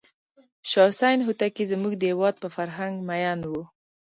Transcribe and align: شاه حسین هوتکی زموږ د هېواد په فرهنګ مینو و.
شاه 0.69 0.91
حسین 0.91 1.19
هوتکی 1.27 1.63
زموږ 1.71 1.93
د 1.97 2.03
هېواد 2.11 2.35
په 2.43 2.47
فرهنګ 2.55 2.95
مینو 3.07 3.49
و. 3.51 3.55